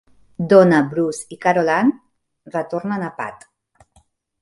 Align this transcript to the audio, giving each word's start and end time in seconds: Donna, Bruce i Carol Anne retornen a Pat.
Donna, 0.53 0.79
Bruce 0.93 1.27
i 1.37 1.37
Carol 1.47 1.71
Anne 1.75 2.53
retornen 2.57 3.09
a 3.11 3.15
Pat. 3.23 3.51